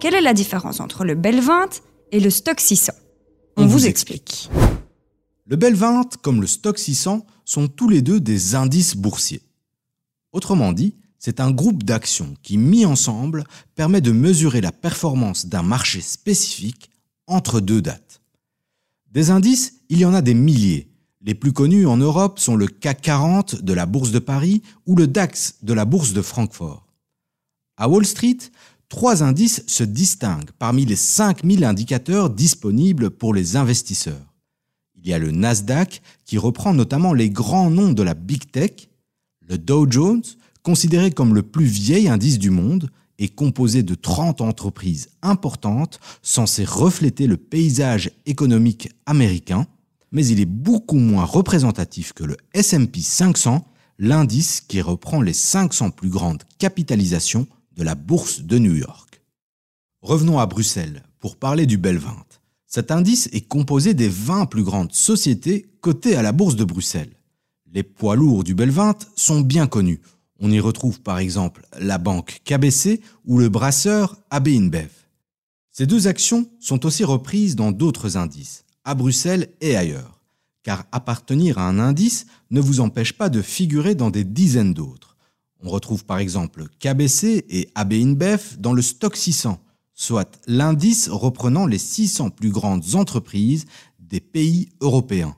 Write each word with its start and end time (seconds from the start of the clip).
Quelle 0.00 0.14
est 0.14 0.22
la 0.22 0.32
différence 0.32 0.80
entre 0.80 1.04
le 1.04 1.14
Bel 1.14 1.40
20 1.40 1.82
et 2.12 2.20
le 2.20 2.30
Stock 2.30 2.58
600 2.58 2.94
On, 3.58 3.66
vous, 3.66 3.86
explique. 3.86 4.48
Le 5.44 5.56
Bel 5.56 5.74
20 5.74 6.16
comme 6.22 6.40
le 6.40 6.46
Stock 6.46 6.78
600 6.78 7.26
sont 7.44 7.68
tous 7.68 7.86
les 7.86 8.00
deux 8.00 8.18
des 8.18 8.54
indices 8.54 8.96
boursiers. 8.96 9.42
Autrement 10.32 10.72
dit, 10.72 10.96
c'est 11.18 11.38
un 11.38 11.50
groupe 11.50 11.82
d'actions 11.82 12.34
qui, 12.42 12.56
mis 12.56 12.86
ensemble, 12.86 13.44
permet 13.74 14.00
de 14.00 14.10
mesurer 14.10 14.62
la 14.62 14.72
performance 14.72 15.44
d'un 15.44 15.62
marché 15.62 16.00
spécifique 16.00 16.88
entre 17.26 17.60
deux 17.60 17.82
dates. 17.82 18.22
Des 19.12 19.30
indices, 19.30 19.74
il 19.90 19.98
y 19.98 20.06
en 20.06 20.14
a 20.14 20.22
des 20.22 20.34
milliers. 20.34 20.88
Les 21.20 21.34
plus 21.34 21.52
connus 21.52 21.86
en 21.86 21.98
Europe 21.98 22.38
sont 22.38 22.56
le 22.56 22.68
CAC 22.68 23.02
40 23.02 23.62
de 23.62 23.72
la 23.74 23.84
Bourse 23.84 24.12
de 24.12 24.18
Paris 24.18 24.62
ou 24.86 24.96
le 24.96 25.06
DAX 25.06 25.56
de 25.62 25.74
la 25.74 25.84
Bourse 25.84 26.14
de 26.14 26.22
Francfort. 26.22 26.86
À 27.76 27.88
Wall 27.88 28.06
Street, 28.06 28.38
trois 28.90 29.22
indices 29.22 29.62
se 29.66 29.84
distinguent 29.84 30.50
parmi 30.58 30.84
les 30.84 30.96
5000 30.96 31.64
indicateurs 31.64 32.28
disponibles 32.28 33.08
pour 33.08 33.32
les 33.32 33.56
investisseurs. 33.56 34.34
Il 34.96 35.08
y 35.08 35.14
a 35.14 35.18
le 35.18 35.30
Nasdaq 35.30 36.02
qui 36.26 36.36
reprend 36.36 36.74
notamment 36.74 37.14
les 37.14 37.30
grands 37.30 37.70
noms 37.70 37.92
de 37.92 38.02
la 38.02 38.12
Big 38.12 38.50
Tech, 38.50 38.90
le 39.48 39.56
Dow 39.56 39.90
Jones, 39.90 40.22
considéré 40.62 41.10
comme 41.10 41.34
le 41.34 41.42
plus 41.42 41.64
vieil 41.64 42.08
indice 42.08 42.38
du 42.38 42.50
monde, 42.50 42.90
est 43.18 43.34
composé 43.34 43.82
de 43.82 43.94
30 43.94 44.40
entreprises 44.40 45.08
importantes 45.22 46.00
censées 46.22 46.64
refléter 46.64 47.26
le 47.26 47.36
paysage 47.36 48.10
économique 48.26 48.90
américain, 49.06 49.66
mais 50.10 50.26
il 50.26 50.40
est 50.40 50.46
beaucoup 50.46 50.98
moins 50.98 51.24
représentatif 51.24 52.12
que 52.12 52.24
le 52.24 52.36
SP 52.52 52.98
500, 53.00 53.64
l'indice 53.98 54.60
qui 54.60 54.80
reprend 54.80 55.22
les 55.22 55.32
500 55.32 55.90
plus 55.90 56.08
grandes 56.08 56.42
capitalisations 56.58 57.46
de 57.76 57.82
la 57.82 57.94
bourse 57.94 58.40
de 58.40 58.58
New 58.58 58.74
York. 58.74 59.22
Revenons 60.02 60.38
à 60.38 60.46
Bruxelles 60.46 61.02
pour 61.18 61.36
parler 61.36 61.66
du 61.66 61.76
Bel 61.76 61.98
20. 61.98 62.16
Cet 62.66 62.90
indice 62.90 63.28
est 63.32 63.48
composé 63.48 63.94
des 63.94 64.08
20 64.08 64.46
plus 64.46 64.62
grandes 64.62 64.92
sociétés 64.92 65.66
cotées 65.80 66.16
à 66.16 66.22
la 66.22 66.32
bourse 66.32 66.56
de 66.56 66.64
Bruxelles. 66.64 67.16
Les 67.72 67.82
poids 67.82 68.16
lourds 68.16 68.44
du 68.44 68.54
Bel 68.54 68.70
20 68.70 69.08
sont 69.16 69.40
bien 69.40 69.66
connus. 69.66 70.00
On 70.40 70.50
y 70.50 70.60
retrouve 70.60 71.00
par 71.00 71.18
exemple 71.18 71.66
la 71.78 71.98
banque 71.98 72.40
KBC 72.44 73.00
ou 73.26 73.38
le 73.38 73.48
brasseur 73.48 74.16
AB 74.30 74.48
InBev. 74.48 74.90
Ces 75.70 75.86
deux 75.86 76.08
actions 76.08 76.48
sont 76.60 76.86
aussi 76.86 77.04
reprises 77.04 77.56
dans 77.56 77.72
d'autres 77.72 78.16
indices, 78.16 78.64
à 78.84 78.94
Bruxelles 78.94 79.48
et 79.60 79.76
ailleurs, 79.76 80.20
car 80.62 80.84
appartenir 80.92 81.58
à 81.58 81.68
un 81.68 81.78
indice 81.78 82.26
ne 82.50 82.60
vous 82.60 82.80
empêche 82.80 83.12
pas 83.12 83.28
de 83.28 83.42
figurer 83.42 83.94
dans 83.94 84.10
des 84.10 84.24
dizaines 84.24 84.74
d'autres. 84.74 85.09
On 85.62 85.68
retrouve 85.68 86.04
par 86.04 86.18
exemple 86.18 86.66
KBC 86.78 87.44
et 87.48 87.68
AB 87.74 87.92
InBev 87.92 88.56
dans 88.58 88.72
le 88.72 88.82
stock 88.82 89.16
600, 89.16 89.60
soit 89.94 90.40
l'indice 90.46 91.08
reprenant 91.08 91.66
les 91.66 91.78
600 91.78 92.30
plus 92.30 92.50
grandes 92.50 92.94
entreprises 92.94 93.66
des 93.98 94.20
pays 94.20 94.70
européens. 94.80 95.36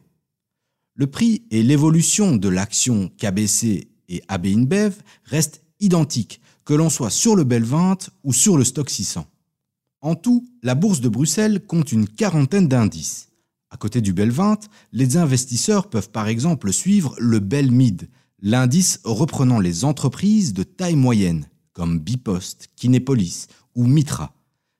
Le 0.94 1.06
prix 1.06 1.42
et 1.50 1.62
l'évolution 1.62 2.36
de 2.36 2.48
l'action 2.48 3.10
KBC 3.18 3.88
et 4.08 4.22
AB 4.28 4.46
InBev 4.46 4.94
restent 5.24 5.62
identiques, 5.80 6.40
que 6.64 6.74
l'on 6.74 6.90
soit 6.90 7.10
sur 7.10 7.34
le 7.34 7.44
Bel 7.44 7.64
20 7.64 8.10
ou 8.22 8.32
sur 8.32 8.56
le 8.56 8.64
Stock 8.64 8.88
600. 8.88 9.26
En 10.00 10.14
tout, 10.14 10.46
la 10.62 10.74
bourse 10.74 11.00
de 11.00 11.08
Bruxelles 11.08 11.64
compte 11.66 11.92
une 11.92 12.08
quarantaine 12.08 12.68
d'indices. 12.68 13.30
À 13.70 13.76
côté 13.76 14.00
du 14.00 14.12
Bel 14.12 14.30
20, 14.30 14.68
les 14.92 15.16
investisseurs 15.16 15.88
peuvent 15.88 16.10
par 16.10 16.28
exemple 16.28 16.72
suivre 16.72 17.14
le 17.18 17.38
Bel 17.40 17.70
Mid, 17.70 18.08
l'indice 18.42 18.98
reprenant 19.04 19.60
les 19.60 19.84
entreprises 19.84 20.52
de 20.52 20.64
taille 20.64 20.96
moyenne, 20.96 21.46
comme 21.72 22.00
Bipost, 22.00 22.68
Kinepolis 22.76 23.46
ou 23.76 23.86
Mitra. 23.86 24.34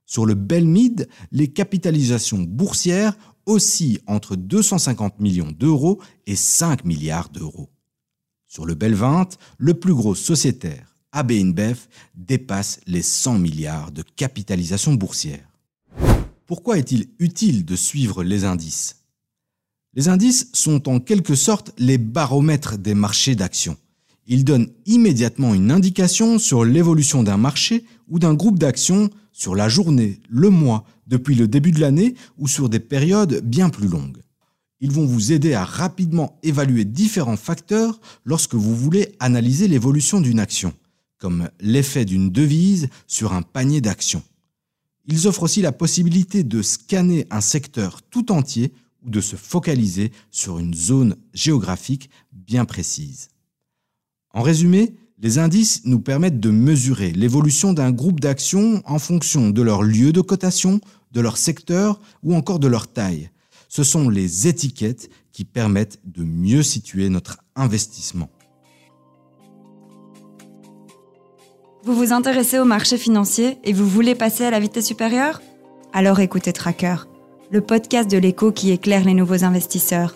Sur 0.05 0.27
le 0.27 0.35
Bel 0.35 0.67
Mid, 0.67 1.09
les 1.31 1.49
capitalisations 1.49 2.43
boursières 2.43 3.17
oscillent 3.47 4.01
entre 4.07 4.37
250 4.37 5.21
millions 5.21 5.53
d'euros 5.53 6.01
et 6.27 6.37
5 6.37 6.85
milliards 6.85 7.31
d'euros. 7.31 7.71
Sur 8.47 8.67
le 8.67 8.75
Bel 8.75 8.95
20, 8.95 9.39
le 9.57 9.75
plus 9.75 9.95
gros 9.95 10.15
sociétaire, 10.15 10.95
AB 11.13 11.31
InBev, 11.33 11.87
dépasse 12.15 12.81
les 12.87 13.03
100 13.03 13.39
milliards 13.39 13.93
de 13.93 14.03
capitalisation 14.03 14.95
boursière. 14.95 15.49
Pourquoi 16.47 16.79
est-il 16.79 17.09
utile 17.19 17.65
de 17.65 17.77
suivre 17.77 18.25
les 18.25 18.45
indices? 18.45 19.02
Les 19.95 20.09
indices 20.09 20.49
sont 20.55 20.89
en 20.89 21.01
quelque 21.01 21.35
sorte 21.35 21.73
les 21.77 21.99
baromètres 21.99 22.79
des 22.79 22.95
marchés 22.95 23.35
d'actions. 23.35 23.77
Ils 24.27 24.45
donnent 24.45 24.71
immédiatement 24.87 25.53
une 25.53 25.71
indication 25.71 26.39
sur 26.39 26.65
l'évolution 26.65 27.23
d'un 27.23 27.37
marché 27.37 27.85
ou 28.09 28.19
d'un 28.19 28.33
groupe 28.33 28.59
d'actions 28.59 29.11
sur 29.33 29.55
la 29.55 29.69
journée, 29.69 30.21
le 30.31 30.49
mois, 30.49 30.85
depuis 31.07 31.35
le 31.35 31.47
début 31.47 31.73
de 31.73 31.81
l'année 31.81 32.15
ou 32.39 32.49
sur 32.49 32.71
des 32.71 32.81
périodes 32.81 33.43
bien 33.45 33.69
plus 33.69 33.89
longues. 33.89 34.23
Ils 34.81 34.91
vont 34.91 35.05
vous 35.05 35.31
aider 35.31 35.53
à 35.53 35.65
rapidement 35.65 36.39
évaluer 36.43 36.85
différents 36.85 37.37
facteurs 37.37 38.01
lorsque 38.25 38.55
vous 38.55 38.75
voulez 38.75 39.15
analyser 39.21 39.69
l'évolution 39.69 40.21
d'une 40.21 40.41
action, 40.41 40.73
comme 41.19 41.51
l'effet 41.61 42.05
d'une 42.05 42.31
devise 42.31 42.89
sur 43.07 43.35
un 43.35 43.43
panier 43.43 43.81
d'actions. 43.81 44.23
Ils 45.07 45.29
offrent 45.29 45.43
aussi 45.43 45.63
la 45.63 45.73
possibilité 45.73 46.45
de 46.45 46.63
scanner 46.63 47.27
un 47.31 47.41
secteur 47.41 48.01
tout 48.03 48.33
entier 48.33 48.73
ou 49.05 49.11
de 49.11 49.21
se 49.21 49.37
focaliser 49.37 50.13
sur 50.31 50.59
une 50.59 50.75
zone 50.75 51.17
géographique 51.35 52.11
bien 52.33 52.65
précise. 52.65 53.29
En 54.35 54.43
résumé, 54.43 54.95
les 55.19 55.39
indices 55.39 55.83
nous 55.85 56.01
permettent 56.01 56.41
de 56.41 56.51
mesurer 56.51 57.13
l'évolution 57.13 57.73
d'un 57.73 57.93
groupe 57.93 58.21
d'actions 58.21 58.83
en 58.87 58.99
fonction 58.99 59.51
de 59.51 59.63
leur 59.63 59.83
lieu 59.83 60.13
de 60.13 60.21
cotation, 60.21 60.81
de 61.13 61.21
leur 61.21 61.37
secteur 61.37 62.01
ou 62.23 62.35
encore 62.35 62.59
de 62.59 62.69
leur 62.69 62.89
taille, 62.89 63.31
ce 63.73 63.85
sont 63.85 64.11
les 64.11 64.49
étiquettes 64.49 65.09
qui 65.33 65.47
permettent 65.47 65.99
de 66.05 66.25
mieux 66.25 66.63
situer 66.63 67.09
notre 67.09 67.39
investissement. 67.57 68.29
Vous 71.83 71.95
vous 71.95 72.13
intéressez 72.13 72.59
au 72.59 72.67
marché 72.67 72.99
financier 72.99 73.57
et 73.65 73.73
vous 73.73 73.89
voulez 73.89 74.15
passer 74.15 74.45
à 74.45 74.51
la 74.51 74.61
vitesse 74.61 74.87
supérieure? 74.87 75.41
Alors 75.95 76.21
écoutez 76.21 76.53
Tracker, 76.53 76.97
le 77.53 77.61
podcast 77.61 78.11
de 78.11 78.17
l'écho 78.17 78.51
qui 78.51 78.71
éclaire 78.71 79.05
les 79.05 79.13
nouveaux 79.13 79.45
investisseurs. 79.45 80.15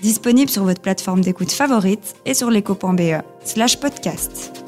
Disponible 0.00 0.48
sur 0.48 0.62
votre 0.62 0.80
plateforme 0.80 1.22
d'écoute 1.22 1.50
favorite 1.50 2.14
et 2.24 2.34
sur 2.34 2.50
l'écho.be 2.50 3.20
slash 3.44 3.80
podcast. 3.80 4.67